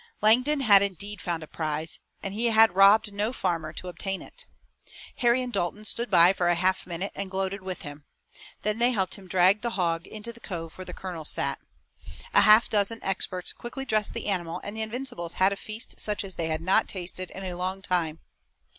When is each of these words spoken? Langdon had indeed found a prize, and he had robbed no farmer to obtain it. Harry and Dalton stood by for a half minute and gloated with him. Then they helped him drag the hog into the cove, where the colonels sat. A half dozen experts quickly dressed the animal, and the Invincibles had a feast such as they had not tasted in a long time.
Langdon 0.19 0.61
had 0.61 0.81
indeed 0.81 1.21
found 1.21 1.43
a 1.43 1.47
prize, 1.47 1.99
and 2.23 2.33
he 2.33 2.47
had 2.47 2.73
robbed 2.73 3.13
no 3.13 3.31
farmer 3.31 3.71
to 3.73 3.87
obtain 3.87 4.23
it. 4.23 4.47
Harry 5.17 5.43
and 5.43 5.53
Dalton 5.53 5.85
stood 5.85 6.09
by 6.09 6.33
for 6.33 6.47
a 6.47 6.55
half 6.55 6.87
minute 6.87 7.11
and 7.13 7.29
gloated 7.29 7.61
with 7.61 7.83
him. 7.83 8.05
Then 8.63 8.79
they 8.79 8.89
helped 8.93 9.13
him 9.13 9.27
drag 9.27 9.61
the 9.61 9.69
hog 9.69 10.07
into 10.07 10.33
the 10.33 10.39
cove, 10.39 10.75
where 10.75 10.85
the 10.85 10.91
colonels 10.91 11.29
sat. 11.29 11.59
A 12.33 12.41
half 12.41 12.67
dozen 12.67 12.97
experts 13.03 13.53
quickly 13.53 13.85
dressed 13.85 14.15
the 14.15 14.25
animal, 14.25 14.59
and 14.63 14.75
the 14.75 14.81
Invincibles 14.81 15.33
had 15.33 15.53
a 15.53 15.55
feast 15.55 15.99
such 16.01 16.23
as 16.23 16.33
they 16.33 16.47
had 16.47 16.61
not 16.61 16.87
tasted 16.87 17.29
in 17.29 17.43
a 17.45 17.53
long 17.53 17.83
time. 17.83 18.21